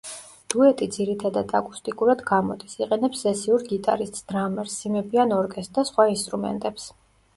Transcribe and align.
დუეტი 0.51 0.85
ძირითადად 0.95 1.51
აკუსტიკურად 1.59 2.23
გამოდის, 2.31 2.75
იყენებს 2.85 3.21
სესიურ 3.27 3.67
გიტარისტს, 3.69 4.27
დრამერს, 4.33 4.81
სიმებიან 4.83 5.37
ორკესტრს 5.41 5.77
და 5.81 5.89
სხვა 5.91 6.09
ინსტრუმენტებს. 6.15 6.89